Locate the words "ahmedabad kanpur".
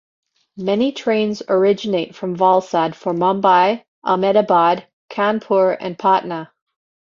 4.03-5.77